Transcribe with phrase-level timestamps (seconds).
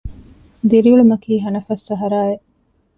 [0.69, 2.45] ދިރިއުޅުމަކީ ހަނަފަސް ސަހަރާއެއް